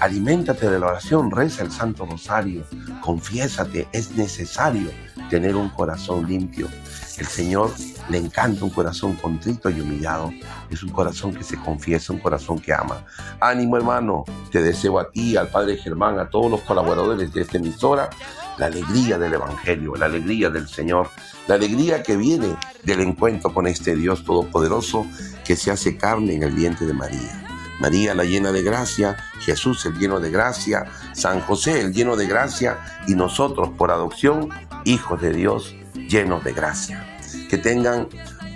[0.00, 2.64] aliméntate de la oración, reza el Santo Rosario,
[3.00, 4.90] confiésate, es necesario
[5.30, 6.68] tener un corazón limpio.
[7.16, 7.70] El Señor
[8.08, 10.32] le encanta un corazón contrito y humillado.
[10.68, 13.04] Es un corazón que se confiesa, un corazón que ama.
[13.40, 17.58] Ánimo hermano, te deseo a ti, al Padre Germán, a todos los colaboradores de esta
[17.58, 18.10] emisora,
[18.58, 21.08] la alegría del Evangelio, la alegría del Señor,
[21.46, 25.06] la alegría que viene del encuentro con este Dios Todopoderoso
[25.44, 27.44] que se hace carne en el vientre de María.
[27.80, 32.26] María la llena de gracia, Jesús el lleno de gracia, San José el lleno de
[32.26, 34.48] gracia y nosotros por adopción,
[34.84, 37.04] hijos de Dios llenos de gracia.
[37.50, 38.08] Que tengan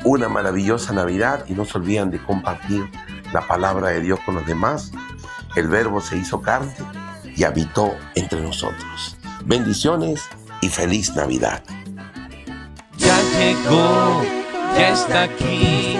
[0.05, 2.88] una maravillosa Navidad y no se olviden de compartir
[3.33, 4.92] la palabra de Dios con los demás.
[5.57, 6.72] El verbo se hizo carne
[7.35, 9.16] y habitó entre nosotros.
[9.44, 10.22] Bendiciones
[10.61, 11.62] y feliz Navidad.
[12.96, 14.22] Ya llegó,
[14.77, 15.98] ya está aquí,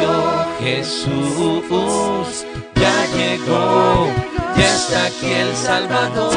[0.00, 2.46] nació Jesús.
[2.76, 4.08] Ya llegó,
[4.56, 6.34] ya está aquí el Salvador.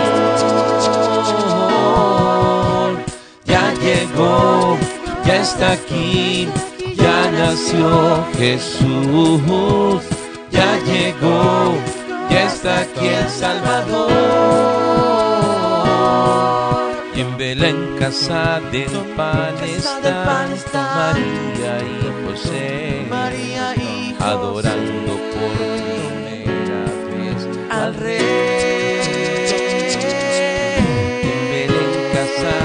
[3.45, 4.77] Ya llegó,
[5.25, 6.47] ya está aquí,
[6.95, 10.03] ya nació Jesús.
[10.51, 11.75] Ya llegó,
[12.29, 14.11] ya está aquí el Salvador.
[17.15, 20.25] Y en Belén casa del pan está
[20.95, 23.02] María y José
[24.33, 25.53] adorando por
[25.85, 28.19] primera vez al Rey.
[31.29, 32.57] En Belén casa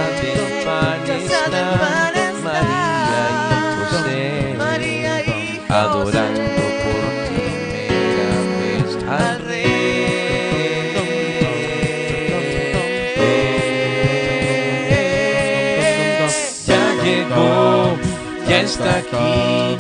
[0.64, 1.42] pan está
[4.56, 5.28] María y
[5.60, 5.74] José.
[5.84, 8.88] Adorando por primera vez
[9.20, 9.68] al Rey.
[16.66, 17.52] Ya llegó,
[18.48, 19.76] ya está aquí,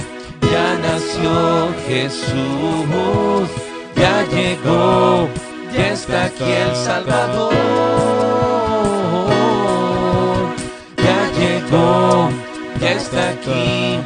[1.18, 3.48] nació Jesús,
[3.96, 5.28] ya llegó,
[5.74, 7.54] ya está aquí el Salvador.
[10.96, 12.30] Ya llegó,
[12.80, 13.98] ya está aquí,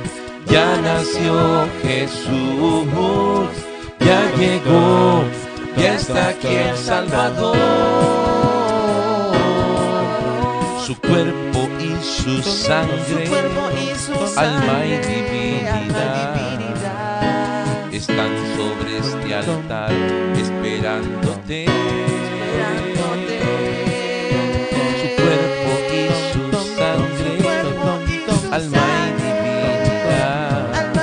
[0.47, 3.49] ya nació Jesús,
[4.01, 5.25] ya llegó,
[5.77, 7.57] ya está aquí el Salvador.
[10.87, 13.31] Su cuerpo y su sangre,
[14.37, 16.52] alma y divinidad,
[18.03, 19.93] están sobre este altar
[20.37, 21.67] esperándote.
[25.01, 26.43] Su cuerpo y su
[26.77, 27.31] sangre,
[28.51, 28.85] alma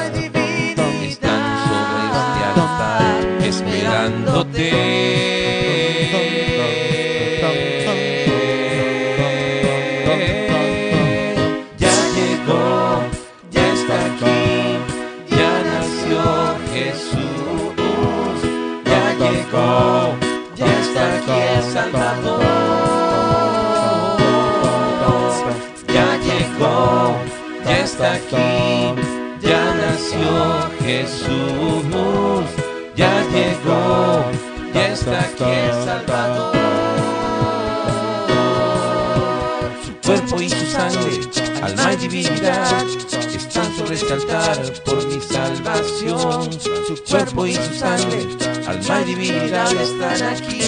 [0.07, 4.88] y divinidad, están sobre este altar esperándote.
[30.89, 31.29] Jesús.
[32.95, 34.25] Ya llegó,
[34.73, 36.55] ya está aquí el Salvador.
[39.85, 41.11] Su cuerpo y su sangre,
[41.61, 42.85] alma y divinidad,
[43.35, 44.15] están sobre este
[44.83, 46.51] por mi salvación.
[46.87, 48.27] Su cuerpo y su sangre,
[48.67, 50.61] alma y divinidad están aquí.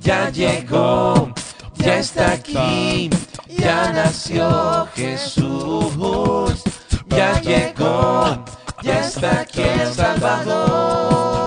[0.00, 1.34] Ya llegó,
[1.74, 3.10] ya está aquí,
[3.58, 6.62] ya nació Jesús.
[7.08, 8.44] Ya llegó,
[8.82, 11.37] ya está aquí el Salvador.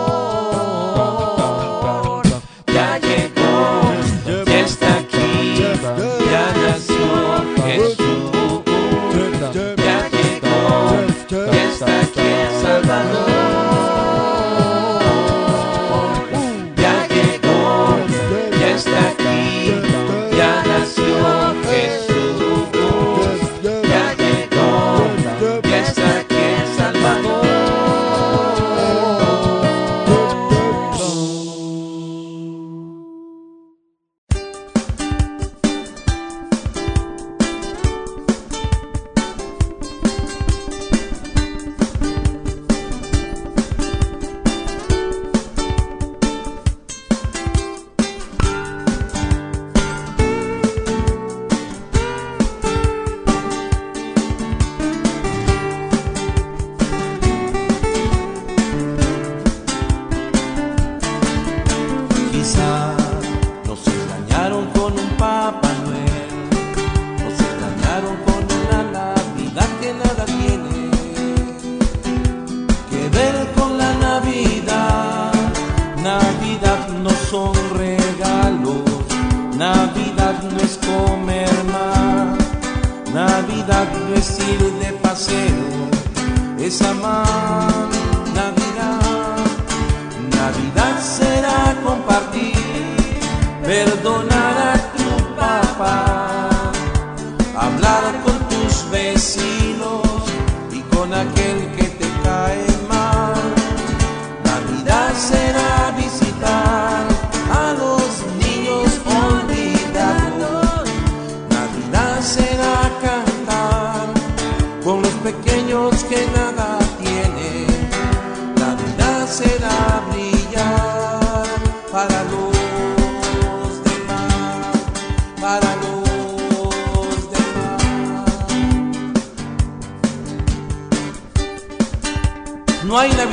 [84.22, 84.61] see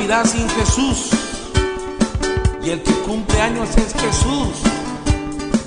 [0.09, 1.11] Sin Jesús.
[2.63, 4.57] Y el que cumple años es Jesús.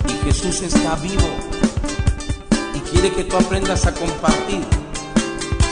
[0.08, 1.28] Y Jesús está vivo.
[2.74, 4.64] Y quiere que tú aprendas a compartir.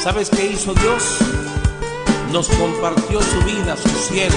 [0.01, 1.19] ¿Sabes qué hizo Dios?
[2.33, 4.37] Nos compartió su vida, su cielo.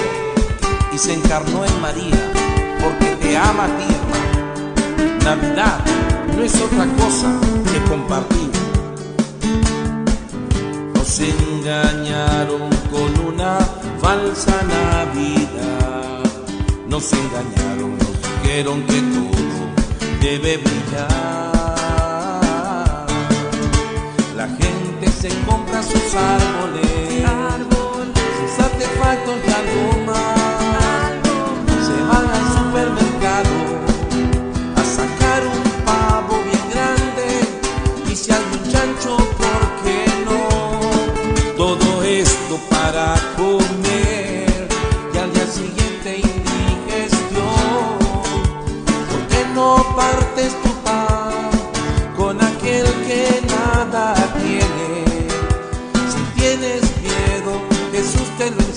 [0.92, 2.32] Y se encarnó en María.
[2.84, 5.24] Porque te ama a ti, hermano.
[5.24, 5.80] Navidad
[6.36, 7.40] no es otra cosa
[7.72, 8.50] que compartir.
[10.96, 13.60] Nos engañaron con una
[14.04, 16.24] falsa Navidad.
[16.88, 19.64] Nos engañaron, nos dijeron que todo
[20.22, 21.52] debe brillar.
[24.36, 28.20] La gente se compra sus árboles, árboles.
[28.40, 30.03] sus artefactos, la luz.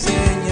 [0.09, 0.46] in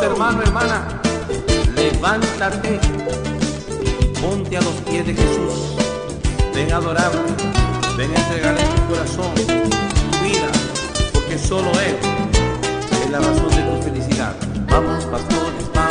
[0.00, 0.86] Hermano, hermana,
[1.74, 2.78] levántate
[3.82, 5.74] y ponte a los pies de Jesús.
[6.54, 7.20] Ven a adorarle,
[7.96, 10.50] ven a entregarle tu corazón, tu vida,
[11.12, 11.96] porque solo Él
[13.02, 14.34] es la razón de tu felicidad.
[14.70, 15.87] Vamos, pastores, vamos.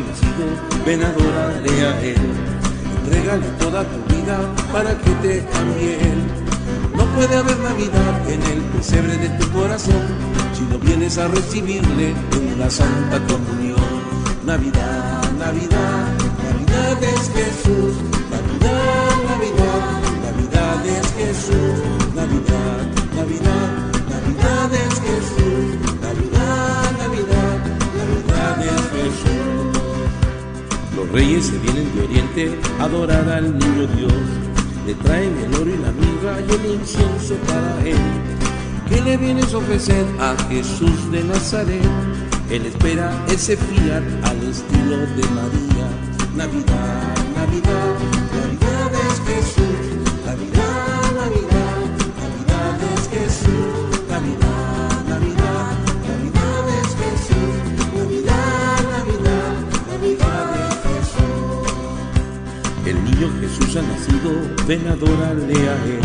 [0.00, 0.46] Nacido,
[0.84, 2.16] ven adorarle a Él.
[3.08, 4.38] Regale toda tu vida
[4.72, 6.20] para que te cambie Él.
[6.96, 10.02] No puede haber Navidad en el pesebre de tu corazón
[10.52, 13.78] si no vienes a recibirle en la Santa Comunión.
[14.44, 16.08] Navidad, Navidad,
[16.42, 17.94] Navidad es Jesús.
[18.30, 22.14] Navidad, Navidad, Navidad es Jesús.
[22.14, 23.73] Navidad, Navidad
[31.04, 34.12] Los reyes se vienen de Oriente a adorar al niño Dios.
[34.86, 37.96] Le traen el oro y la mirra y el incienso para él.
[38.88, 41.82] ¿Qué le vienes a ofrecer a Jesús de Nazaret?
[42.50, 45.88] Él espera ese fiat al estilo de María.
[46.36, 47.96] Navidad, Navidad,
[48.32, 50.24] Navidad es Jesús.
[50.24, 50.63] Navidad,
[63.44, 64.30] Jesús ha nacido,
[64.66, 66.00] ven adorarle a Él.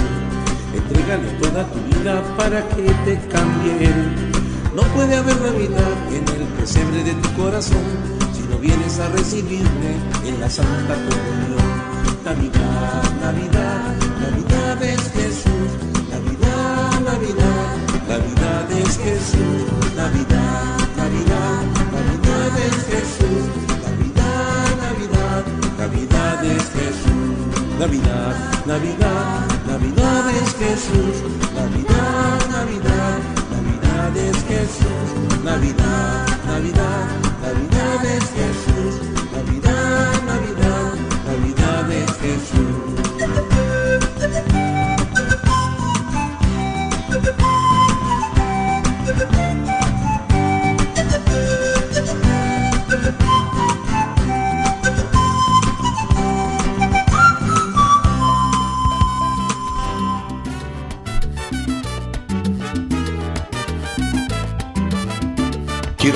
[0.76, 4.32] Entrégale toda tu vida para que te cambie Él.
[4.76, 7.86] No puede haber Navidad en el pesebre de tu corazón
[8.34, 9.92] si no vienes a recibirme
[10.26, 11.70] en la Santa Comunión.
[12.26, 15.72] Navidad, Navidad, Navidad es Jesús.
[16.12, 17.78] Navidad, Navidad,
[18.10, 19.79] Navidad es Jesús.
[27.80, 31.24] Navidad, Navidad, Navidad es Jesús.
[31.56, 33.20] Navidad, Navidad,
[33.54, 35.44] Navidad es Jesús.
[35.46, 37.08] Navidad, Navidad,
[37.42, 38.49] Navidad es Jesús.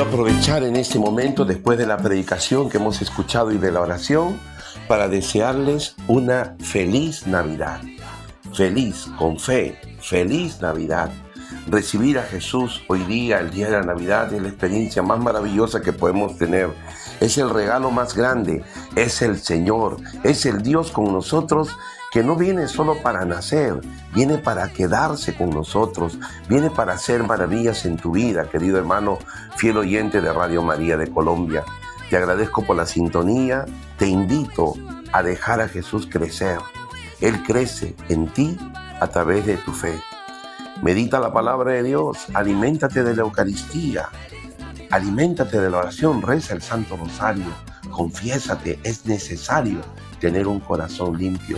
[0.05, 4.37] Aprovechar en este momento, después de la predicación que hemos escuchado y de la oración,
[4.89, 7.79] para desearles una feliz Navidad.
[8.53, 11.09] Feliz, con fe, feliz Navidad.
[11.67, 15.81] Recibir a Jesús hoy día, el día de la Navidad, es la experiencia más maravillosa
[15.81, 16.67] que podemos tener.
[17.21, 18.61] Es el regalo más grande,
[18.97, 21.69] es el Señor, es el Dios con nosotros
[22.13, 23.81] que no viene solo para nacer,
[24.13, 29.17] viene para quedarse con nosotros, viene para hacer maravillas en tu vida, querido hermano,
[29.57, 31.63] fiel oyente de Radio María de Colombia.
[32.11, 33.65] Te agradezco por la sintonía,
[33.97, 34.75] te invito
[35.11, 36.59] a dejar a Jesús crecer.
[37.19, 38.59] Él crece en ti
[38.99, 39.99] a través de tu fe.
[40.83, 44.09] Medita la palabra de Dios, aliméntate de la Eucaristía,
[44.91, 47.51] aliméntate de la oración, reza el Santo Rosario,
[47.89, 49.81] confiésate, es necesario
[50.19, 51.57] tener un corazón limpio.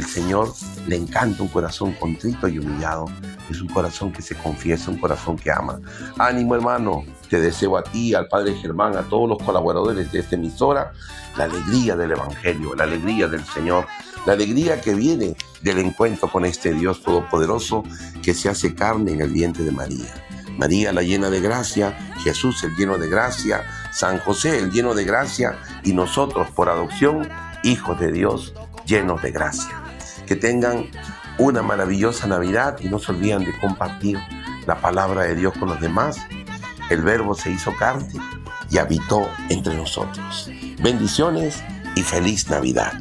[0.00, 0.54] El Señor
[0.86, 3.04] le encanta un corazón contrito y humillado.
[3.50, 5.78] Es un corazón que se confiesa, un corazón que ama.
[6.18, 10.36] Ánimo hermano, te deseo a ti, al Padre Germán, a todos los colaboradores de esta
[10.36, 10.94] emisora,
[11.36, 13.86] la alegría del Evangelio, la alegría del Señor,
[14.24, 17.84] la alegría que viene del encuentro con este Dios Todopoderoso
[18.22, 20.14] que se hace carne en el vientre de María.
[20.56, 21.94] María la llena de gracia,
[22.24, 27.28] Jesús el lleno de gracia, San José el lleno de gracia y nosotros por adopción,
[27.64, 28.54] hijos de Dios
[28.86, 29.79] llenos de gracia.
[30.30, 30.86] Que tengan
[31.38, 34.16] una maravillosa Navidad y no se olviden de compartir
[34.64, 36.20] la palabra de Dios con los demás.
[36.88, 38.06] El verbo se hizo carne
[38.70, 40.48] y habitó entre nosotros.
[40.80, 41.64] Bendiciones
[41.96, 42.92] y feliz Navidad.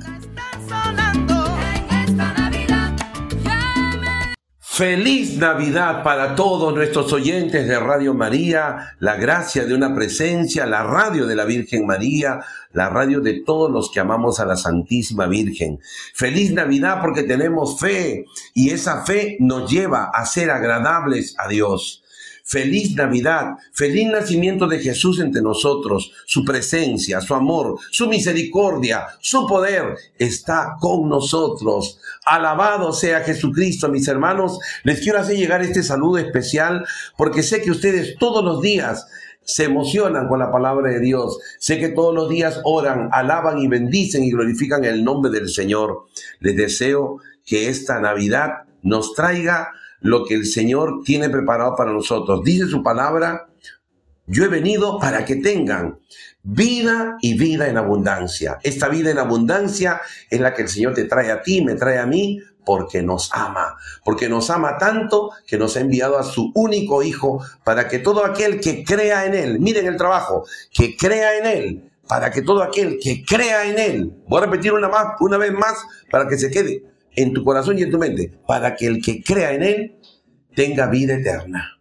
[4.79, 10.83] Feliz Navidad para todos nuestros oyentes de Radio María, la gracia de una presencia, la
[10.83, 12.39] radio de la Virgen María,
[12.71, 15.81] la radio de todos los que amamos a la Santísima Virgen.
[16.13, 18.23] Feliz Navidad porque tenemos fe
[18.53, 21.98] y esa fe nos lleva a ser agradables a Dios.
[22.49, 26.11] Feliz Navidad, feliz nacimiento de Jesús entre nosotros.
[26.25, 31.99] Su presencia, su amor, su misericordia, su poder está con nosotros.
[32.25, 34.57] Alabado sea Jesucristo, mis hermanos.
[34.83, 36.83] Les quiero hacer llegar este saludo especial
[37.15, 39.05] porque sé que ustedes todos los días
[39.43, 41.37] se emocionan con la palabra de Dios.
[41.59, 46.07] Sé que todos los días oran, alaban y bendicen y glorifican el nombre del Señor.
[46.39, 49.69] Les deseo que esta Navidad nos traiga
[50.01, 52.41] lo que el Señor tiene preparado para nosotros.
[52.43, 53.47] Dice su palabra,
[54.25, 55.99] Yo he venido para que tengan
[56.43, 58.59] vida y vida en abundancia.
[58.63, 61.97] Esta vida en abundancia es la que el Señor te trae a ti, me trae
[61.97, 63.75] a mí, porque nos ama,
[64.05, 68.23] porque nos ama tanto que nos ha enviado a su único Hijo para que todo
[68.23, 72.61] aquel que crea en Él, miren el trabajo, que crea en Él, para que todo
[72.61, 76.37] aquel que crea en Él, voy a repetir una, más, una vez más para que
[76.37, 76.83] se quede
[77.21, 79.99] en tu corazón y en tu mente, para que el que crea en Él
[80.55, 81.77] tenga vida eterna.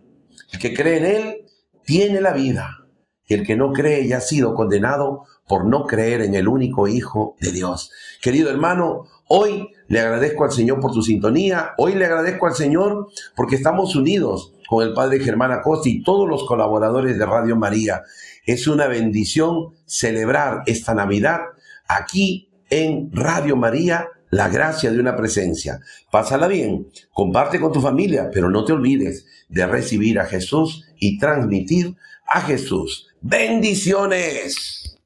[0.53, 1.37] El que cree en Él
[1.85, 2.87] tiene la vida.
[3.25, 6.89] Y el que no cree ya ha sido condenado por no creer en el único
[6.89, 7.93] Hijo de Dios.
[8.21, 11.73] Querido hermano, hoy le agradezco al Señor por su sintonía.
[11.79, 16.29] Hoy le agradezco al Señor porque estamos unidos con el Padre Germán Acosta y todos
[16.29, 18.03] los colaboradores de Radio María.
[18.45, 21.41] Es una bendición celebrar esta Navidad
[21.87, 25.81] aquí en Radio María la gracia de una presencia.
[26.11, 31.19] Pásala bien, comparte con tu familia, pero no te olvides de recibir a Jesús y
[31.19, 33.09] transmitir a Jesús.
[33.21, 34.98] Bendiciones.